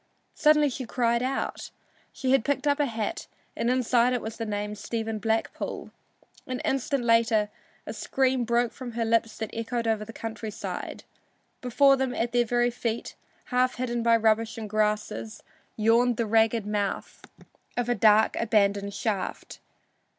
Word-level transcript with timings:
Suddenly 0.33 0.69
she 0.71 0.87
cried 0.87 1.21
out 1.21 1.69
she 2.11 2.31
had 2.31 2.43
picked 2.43 2.65
up 2.65 2.79
a 2.79 2.87
hat 2.87 3.27
and 3.55 3.69
inside 3.69 4.13
it 4.13 4.21
was 4.23 4.37
the 4.37 4.47
name 4.47 4.73
"Stephen 4.73 5.19
Blackpool." 5.19 5.91
An 6.47 6.59
instant 6.61 7.03
later 7.03 7.51
a 7.85 7.93
scream 7.93 8.43
broke 8.43 8.71
from 8.71 8.93
her 8.93 9.05
lips 9.05 9.37
that 9.37 9.51
echoed 9.53 9.85
over 9.85 10.03
the 10.03 10.11
country 10.11 10.49
side. 10.49 11.03
Before 11.61 11.97
them, 11.97 12.15
at 12.15 12.31
their 12.31 12.45
very 12.45 12.71
feet, 12.71 13.13
half 13.53 13.75
hidden 13.75 14.01
by 14.01 14.17
rubbish 14.17 14.57
and 14.57 14.67
grasses, 14.67 15.43
yawned 15.75 16.17
the 16.17 16.25
ragged 16.25 16.65
mouth 16.65 17.23
of 17.77 17.87
a 17.87 17.93
dark, 17.93 18.35
abandoned 18.39 18.95
shaft. 18.95 19.59